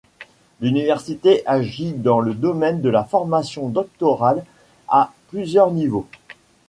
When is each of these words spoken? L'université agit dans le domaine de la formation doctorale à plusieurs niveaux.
L'université 0.61 1.43
agit 1.45 1.91
dans 1.93 2.21
le 2.21 2.33
domaine 2.33 2.81
de 2.81 2.89
la 2.89 3.03
formation 3.03 3.69
doctorale 3.69 4.43
à 4.87 5.13
plusieurs 5.29 5.69
niveaux. 5.69 6.07